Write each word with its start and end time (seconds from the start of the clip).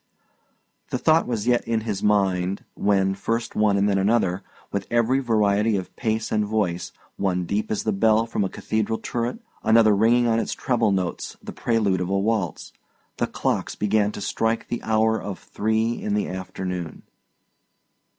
The 0.89 0.97
thought 0.97 1.27
was 1.27 1.45
yet 1.45 1.63
in 1.67 1.81
his 1.81 2.01
mind, 2.01 2.65
when, 2.73 3.13
first 3.13 3.55
one 3.55 3.77
and 3.77 3.87
then 3.87 3.99
another, 3.99 4.41
with 4.71 4.87
every 4.89 5.19
variety 5.19 5.77
of 5.77 5.95
pace 5.95 6.31
and 6.31 6.43
voice 6.43 6.91
one 7.17 7.45
deep 7.45 7.69
as 7.69 7.83
the 7.83 7.91
bell 7.91 8.25
from 8.25 8.43
a 8.43 8.49
cathedral 8.49 8.97
turret, 8.97 9.37
another 9.61 9.95
ringing 9.95 10.25
on 10.25 10.39
its 10.39 10.53
treble 10.53 10.91
notes 10.91 11.37
the 11.43 11.53
prelude 11.53 12.01
of 12.01 12.09
a 12.09 12.17
waltz, 12.17 12.73
the 13.17 13.27
clocks 13.27 13.75
began 13.75 14.11
to 14.13 14.21
strike 14.21 14.69
the 14.69 14.81
hour 14.81 15.21
of 15.21 15.37
three 15.37 16.01
in 16.01 16.15
the 16.15 16.27
afternoon. 16.27 17.03